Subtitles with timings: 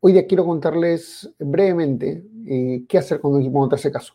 [0.00, 4.12] Hoy día quiero contarles brevemente eh, qué hacer cuando un equipo no caso.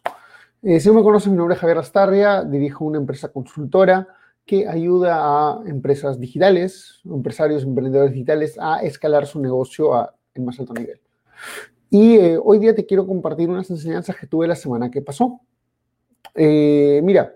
[0.62, 4.08] Eh, si no me conoces, mi nombre es Javier Astarria, dirijo una empresa consultora
[4.46, 10.60] que ayuda a empresas digitales, empresarios, emprendedores digitales a escalar su negocio a el más
[10.60, 11.02] alto nivel.
[11.90, 15.42] Y eh, hoy día te quiero compartir unas enseñanzas que tuve la semana que pasó.
[16.36, 17.36] mira,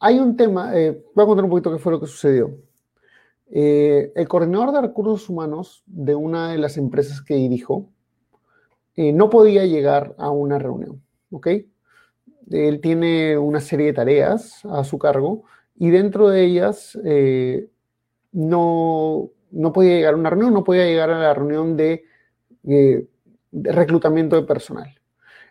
[0.00, 2.50] hay un tema, voy a contar un poquito qué fue lo que sucedió.
[3.50, 7.90] Eh, el coordinador de recursos humanos de una de las empresas que dirijo
[8.96, 11.48] eh, no podía llegar a una reunión, ¿ok?
[12.50, 15.44] Él tiene una serie de tareas a su cargo
[15.76, 17.68] y dentro de ellas eh,
[18.32, 22.04] no, no podía llegar a una reunión, no podía llegar a la reunión de,
[23.52, 24.88] reclutamiento de personal.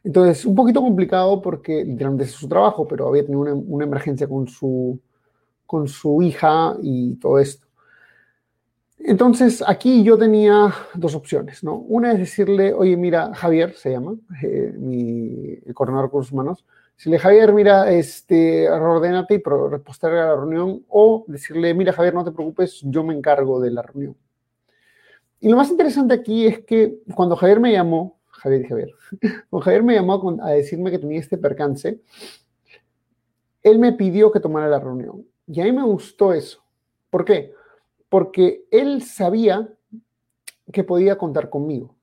[0.04, 4.28] Entonces, un poquito complicado porque literalmente es su trabajo, pero había tenido una, una emergencia
[4.28, 5.00] con su,
[5.66, 7.68] con su hija y todo esto.
[9.06, 11.76] Entonces, aquí yo tenía dos opciones, ¿no?
[11.76, 16.66] Una es decirle, oye, mira, Javier se llama, eh, mi el coordinador de recursos humanos,
[16.96, 22.32] decirle, Javier, mira, este, ordénate y posterga la reunión, o decirle, mira, Javier, no te
[22.32, 24.16] preocupes, yo me encargo de la reunión.
[25.42, 28.92] Y lo más interesante aquí es que cuando Javier me llamó, Javier Javier,
[29.50, 32.00] cuando Javier me llamó a decirme que tenía este percance,
[33.62, 35.26] él me pidió que tomara la reunión.
[35.46, 36.64] Y a mí me gustó eso.
[37.10, 37.54] ¿Por qué?
[38.14, 39.74] Porque él sabía
[40.72, 41.96] que podía contar conmigo.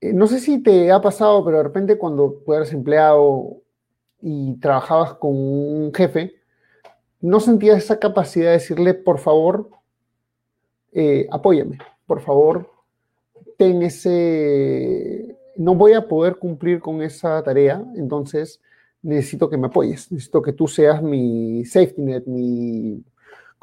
[0.00, 3.60] Eh, no sé si te ha pasado, pero de repente cuando tú eras empleado
[4.22, 6.36] y trabajabas con un jefe,
[7.20, 9.68] no sentías esa capacidad de decirle, por favor,
[10.92, 11.76] eh, apóyame,
[12.06, 12.70] por favor,
[13.58, 18.62] ten ese, no voy a poder cumplir con esa tarea, entonces
[19.02, 23.04] necesito que me apoyes, necesito que tú seas mi safety net, mi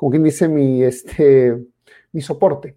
[0.02, 1.64] como quien dice, mi, este,
[2.12, 2.76] mi soporte.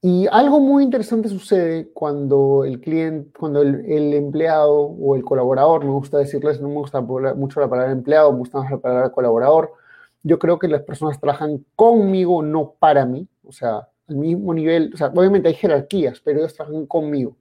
[0.00, 5.90] Y algo muy interesante sucede cuando el cliente, cuando el, empleado o el colaborador, me
[5.90, 9.74] gusta decirles, no me gusta mucho la palabra empleado, me gusta más la palabra colaborador.
[10.22, 13.28] Yo creo que las personas trabajan conmigo, no para mí.
[13.44, 17.36] O sea, al mismo nivel, o sea, obviamente hay jerarquías, pero ellos trabajan conmigo,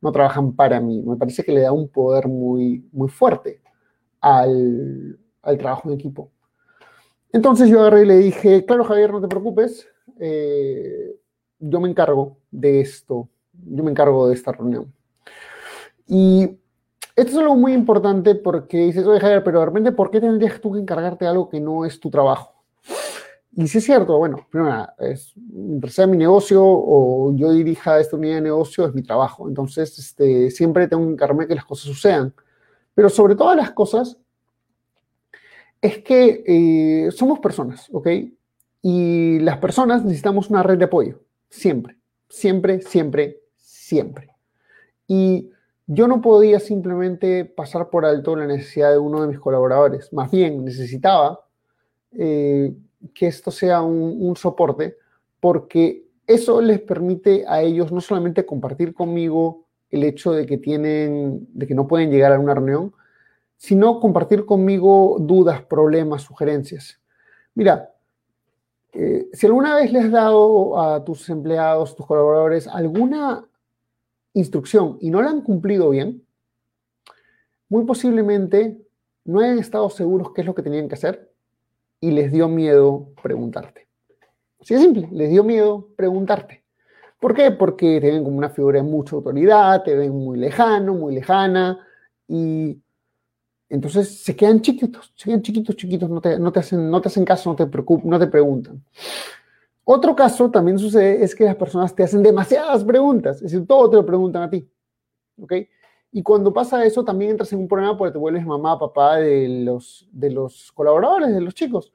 [0.00, 1.02] no trabajan para mí.
[1.02, 3.60] Me parece que le da un poder muy, muy fuerte
[4.20, 6.30] al, al trabajo en equipo.
[7.32, 9.86] Entonces yo agarré y le dije, claro Javier, no te preocupes,
[10.18, 11.16] eh,
[11.58, 14.92] yo me encargo de esto, yo me encargo de esta reunión.
[16.06, 16.58] Y
[17.14, 20.60] esto es algo muy importante porque dices, oye Javier, pero de repente, ¿por qué tendrías
[20.60, 22.54] tú que encargarte de algo que no es tu trabajo?
[23.56, 25.34] Y si es cierto, bueno, primero es,
[25.88, 29.48] sea mi negocio o yo dirija esta unidad de negocio, es mi trabajo.
[29.48, 32.32] Entonces, este, siempre tengo que encargarme que las cosas sucedan.
[32.94, 34.16] Pero sobre todas las cosas,
[35.80, 38.08] es que eh, somos personas, ¿ok?
[38.82, 41.96] Y las personas necesitamos una red de apoyo, siempre,
[42.28, 44.30] siempre, siempre, siempre.
[45.06, 45.50] Y
[45.86, 50.30] yo no podía simplemente pasar por alto la necesidad de uno de mis colaboradores, más
[50.30, 51.40] bien necesitaba
[52.12, 52.74] eh,
[53.14, 54.96] que esto sea un, un soporte,
[55.40, 61.48] porque eso les permite a ellos no solamente compartir conmigo el hecho de que tienen,
[61.54, 62.92] de que no pueden llegar a una reunión,
[63.58, 67.00] sino compartir conmigo dudas, problemas, sugerencias.
[67.54, 67.92] Mira,
[68.92, 73.44] eh, si alguna vez le has dado a tus empleados, tus colaboradores, alguna
[74.32, 76.24] instrucción y no la han cumplido bien,
[77.68, 78.80] muy posiblemente
[79.24, 81.30] no hayan estado seguros qué es lo que tenían que hacer
[82.00, 83.88] y les dio miedo preguntarte.
[84.60, 86.64] Así de simple, les dio miedo preguntarte.
[87.20, 87.50] ¿Por qué?
[87.50, 91.84] Porque te ven como una figura de mucha autoridad, te ven muy lejano, muy lejana
[92.28, 92.80] y
[93.68, 97.50] entonces se quedan chiquitos, se quedan chiquitos, chiquitos, no te, hacen, no te hacen caso,
[97.50, 98.82] no te, preocupan, no te preguntan.
[99.84, 103.90] Otro caso también sucede es que las personas te hacen demasiadas preguntas, es decir, todo
[103.90, 104.68] te lo preguntan a ti.
[105.40, 105.52] ¿Ok?
[106.10, 109.48] Y cuando pasa eso, también entras en un problema porque te vuelves mamá, papá de
[109.64, 111.92] los, de los colaboradores, de los chicos.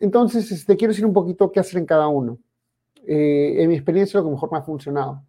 [0.00, 2.38] Entonces, te este, quiero decir un poquito qué hacer en cada uno.
[3.06, 5.22] Eh, en mi experiencia, lo que mejor me ha funcionado.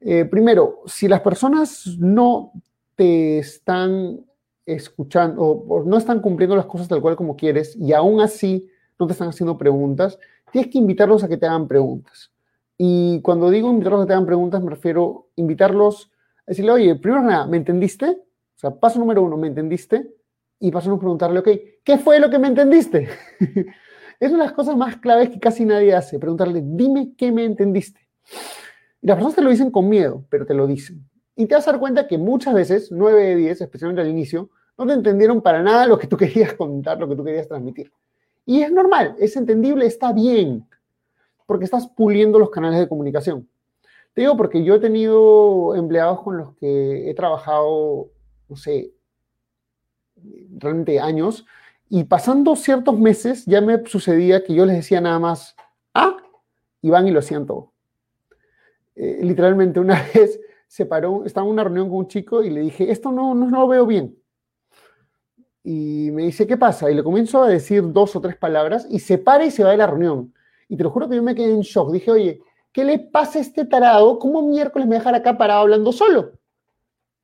[0.00, 2.52] Eh, primero, si las personas no
[2.94, 4.24] te están
[4.66, 9.06] escuchando o, no están cumpliendo las cosas tal cual como quieres y aún así no
[9.06, 10.18] te están haciendo preguntas,
[10.52, 12.30] tienes que invitarlos a que te hagan preguntas.
[12.76, 16.10] Y cuando digo invitarlos a que te hagan preguntas, me refiero a invitarlos
[16.46, 18.06] a decirle, oye, primero nada, ¿me entendiste?
[18.06, 20.14] O sea, paso número uno, ¿me entendiste?
[20.60, 21.48] Y paso número preguntarle, ok,
[21.84, 23.08] ¿qué fue lo que me entendiste?
[24.20, 27.44] es una de las cosas más claves que casi nadie hace, preguntarle, dime qué me
[27.44, 28.00] entendiste.
[29.02, 31.04] Y las personas te lo dicen con miedo, pero te lo dicen.
[31.36, 34.50] Y te vas a dar cuenta que muchas veces, 9 de 10, especialmente al inicio,
[34.78, 37.92] no te entendieron para nada lo que tú querías contar, lo que tú querías transmitir.
[38.46, 40.66] Y es normal, es entendible, está bien,
[41.46, 43.48] porque estás puliendo los canales de comunicación.
[44.12, 48.10] Te digo porque yo he tenido empleados con los que he trabajado,
[48.48, 48.92] no sé,
[50.56, 51.44] realmente años,
[51.88, 55.56] y pasando ciertos meses ya me sucedía que yo les decía nada más,
[55.94, 56.16] ah,
[56.80, 57.72] y van y lo hacían todo.
[58.94, 60.38] Eh, literalmente una vez
[60.74, 63.48] se paró, estaba en una reunión con un chico y le dije, esto no, no,
[63.48, 64.18] lo veo bien.
[65.62, 66.90] Y me dice, ¿qué pasa?
[66.90, 69.70] Y le comienzo a decir dos o tres palabras y se para y se va
[69.70, 70.34] de la reunión.
[70.68, 71.92] Y te lo juro que yo me quedé en shock.
[71.92, 72.40] Dije, oye,
[72.72, 74.18] ¿qué le pasa a este tarado?
[74.18, 76.32] ¿Cómo miércoles me dejar acá parado hablando solo?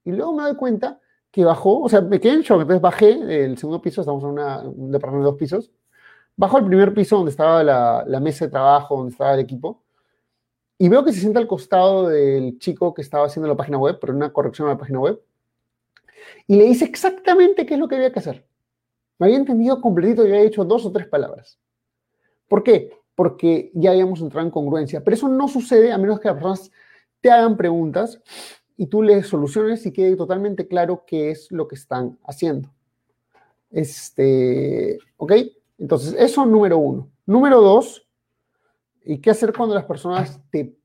[0.04, 1.00] Y luego me doy cuenta
[1.32, 2.60] que bajó, o sea, me quedé en shock.
[2.60, 5.72] Entonces bajé del segundo piso, estamos en una, un departamento de dos pisos.
[6.36, 9.82] Bajo al primer piso donde estaba la, la mesa de trabajo, donde estaba el equipo.
[10.82, 13.98] Y veo que se sienta al costado del chico que estaba haciendo la página web,
[14.00, 15.20] pero una corrección a la página web
[16.46, 18.46] y le dice exactamente qué es lo que había que hacer.
[19.18, 21.58] Me había entendido completito y había dicho dos o tres palabras.
[22.48, 22.92] ¿Por qué?
[23.14, 25.04] Porque ya habíamos entrado en congruencia.
[25.04, 26.70] Pero eso no sucede a menos que las personas
[27.20, 28.20] te hagan preguntas
[28.76, 32.72] y tú les soluciones y quede totalmente claro qué es lo que están haciendo.
[33.70, 35.32] Este, ¿ok?
[35.78, 37.10] Entonces, eso número uno.
[37.26, 38.08] Número dos,
[39.04, 40.80] ¿y qué hacer cuando las personas te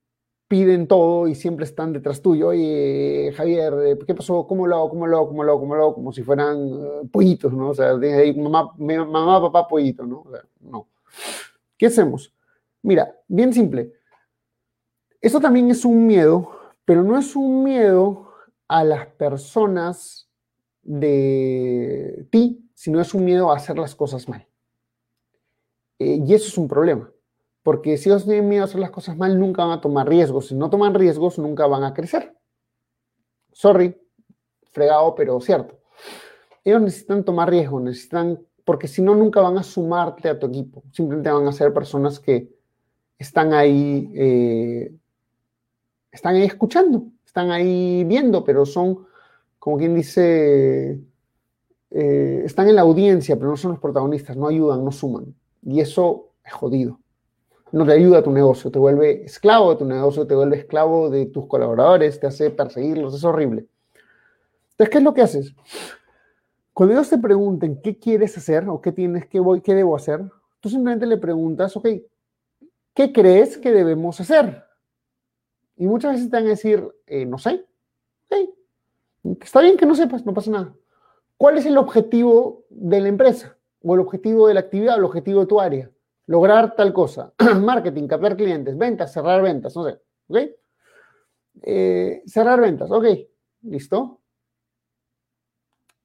[0.48, 2.50] piden todo y siempre están detrás tuyo.
[2.50, 4.46] Oye, Javier, eh, ¿qué pasó?
[4.48, 4.90] ¿Cómo lo hago?
[4.90, 5.28] ¿Cómo lo hago?
[5.30, 5.60] ¿Cómo lo hago?
[5.60, 5.96] ¿Cómo lo hago?
[5.96, 7.70] Como si fueran eh, pollitos, ¿no?
[7.70, 7.94] O sea,
[8.36, 10.22] mamá, mamá, papá, pollito, ¿no?
[10.22, 10.88] O sea, no.
[11.78, 12.34] ¿Qué hacemos?
[12.84, 13.94] Mira, bien simple.
[15.20, 16.52] Esto también es un miedo,
[16.86, 18.30] pero no es un miedo
[18.68, 20.30] a las personas
[20.84, 24.48] de ti, sino es un miedo a hacer las cosas mal.
[25.98, 27.10] Eh, y eso es un problema.
[27.66, 30.50] Porque si ellos tienen miedo a hacer las cosas mal, nunca van a tomar riesgos.
[30.50, 32.38] Si no toman riesgos, nunca van a crecer.
[33.52, 34.00] Sorry,
[34.72, 35.80] fregado, pero cierto.
[36.64, 40.84] Ellos necesitan tomar riesgos, necesitan, porque si no, nunca van a sumarte a tu equipo.
[40.92, 42.54] Simplemente van a ser personas que
[43.18, 44.96] están ahí, eh,
[46.12, 49.08] están ahí escuchando, están ahí viendo, pero son,
[49.58, 51.02] como quien dice,
[51.90, 55.34] eh, están en la audiencia, pero no son los protagonistas, no ayudan, no suman.
[55.64, 57.00] Y eso es jodido
[57.76, 61.10] no te ayuda a tu negocio, te vuelve esclavo de tu negocio, te vuelve esclavo
[61.10, 63.68] de tus colaboradores, te hace perseguirlos, es horrible.
[64.72, 65.54] Entonces, ¿qué es lo que haces?
[66.72, 70.24] Cuando ellos te pregunten qué quieres hacer o qué tienes, qué voy, qué debo hacer,
[70.62, 71.90] tú simplemente le preguntas, ok,
[72.94, 74.64] ¿qué crees que debemos hacer?
[75.76, 77.66] Y muchas veces te van a decir, eh, no sé.
[79.42, 80.74] Está bien que no sepas, no pasa nada.
[81.36, 83.58] ¿Cuál es el objetivo de la empresa?
[83.84, 85.92] ¿O el objetivo de la actividad o el objetivo de tu área?
[86.28, 87.34] Lograr tal cosa.
[87.62, 90.00] Marketing, captar clientes, ventas, cerrar ventas, no sé.
[90.28, 90.38] ¿Ok?
[91.62, 93.06] Eh, cerrar ventas, ok,
[93.62, 94.22] listo.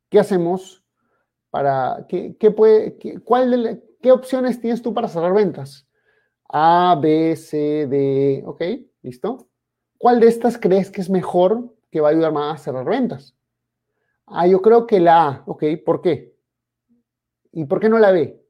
[0.08, 0.84] ¿Qué hacemos
[1.50, 5.88] para, qué, puede, cuál qué opciones tienes tú para cerrar ventas?
[6.48, 8.62] A, B, C, D, ok,
[9.02, 9.48] listo.
[9.98, 13.36] ¿Cuál de estas crees que es mejor que va a ayudar más a cerrar ventas?
[14.26, 16.34] Ah, yo creo que la A, ok, ¿por qué?
[17.52, 18.40] ¿Y por qué no la B?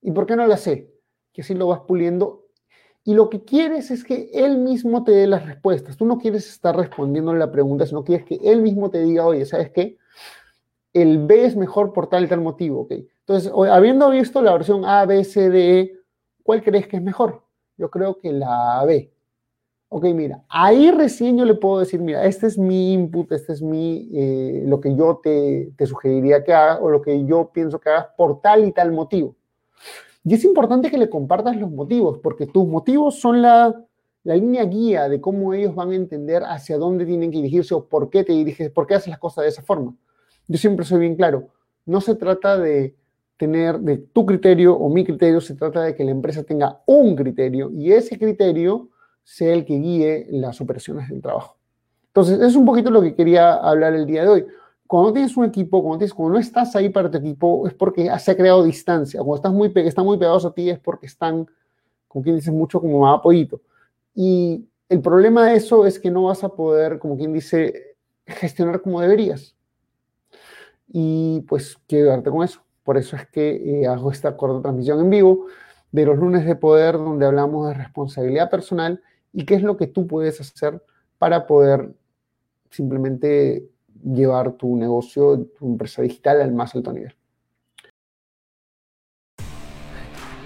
[0.00, 0.97] ¿Y por qué no la C?
[1.38, 2.46] Que así lo vas puliendo.
[3.04, 5.96] Y lo que quieres es que él mismo te dé las respuestas.
[5.96, 9.46] Tú no quieres estar respondiéndole la pregunta, sino quieres que él mismo te diga, oye,
[9.46, 9.98] ¿sabes qué?
[10.92, 12.92] El B es mejor por tal y tal motivo, ¿ok?
[13.20, 16.00] Entonces, habiendo visto la versión A, B, C, D, E,
[16.42, 17.44] ¿cuál crees que es mejor?
[17.76, 19.12] Yo creo que la B.
[19.90, 23.62] Ok, mira, ahí recién yo le puedo decir, mira, este es mi input, este es
[23.62, 27.78] mi, eh, lo que yo te, te sugeriría que hagas o lo que yo pienso
[27.78, 29.36] que hagas por tal y tal motivo.
[30.24, 33.84] Y es importante que le compartas los motivos, porque tus motivos son la,
[34.24, 38.10] línea guía de cómo ellos van a entender hacia dónde tienen que dirigirse o por
[38.10, 39.96] qué te diriges, por qué haces las cosas de esa forma.
[40.48, 41.48] Yo siempre soy bien claro,
[41.86, 42.94] no se trata de
[43.38, 47.16] tener de tu criterio o mi criterio, se trata de que la empresa tenga un
[47.16, 48.90] criterio y ese criterio
[49.24, 51.56] sea el que guíe las operaciones del trabajo.
[52.08, 54.46] Entonces, es un poquito lo que quería hablar el día de hoy
[54.88, 58.10] cuando tienes un equipo, cuando, tienes, cuando no estás ahí para tu equipo, es porque
[58.18, 59.20] se ha creado distancia.
[59.20, 61.46] Cuando estás muy, están muy pegados a ti es porque están,
[62.08, 63.60] como quien dice, mucho como más apoyito.
[64.14, 68.80] Y el problema de eso es que no vas a poder, como quien dice, gestionar
[68.80, 69.54] como deberías.
[70.88, 72.62] Y pues quiero darte con eso.
[72.82, 75.48] Por eso es que eh, hago esta corta transmisión en vivo.
[75.92, 79.02] de los lunes de poder donde hablamos de responsabilidad personal
[79.34, 80.82] y qué es lo que tú puedes hacer
[81.18, 81.94] para poder
[82.70, 83.68] simplemente
[84.04, 87.14] llevar tu negocio, tu empresa digital al más alto nivel.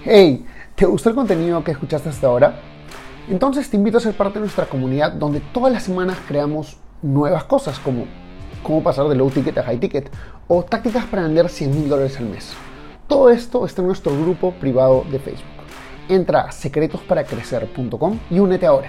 [0.04, 0.44] Hey,
[0.74, 2.60] ¿te gustó el contenido que escuchaste hasta ahora?
[3.28, 7.44] Entonces te invito a ser parte de nuestra comunidad donde todas las semanas creamos nuevas
[7.44, 8.06] cosas como
[8.62, 10.10] cómo pasar de low ticket a high ticket
[10.48, 12.52] o tácticas para vender 100 mil dólares al mes.
[13.06, 15.46] Todo esto está en nuestro grupo privado de Facebook.
[16.08, 18.88] Entra a secretosparacrecer.com y únete ahora.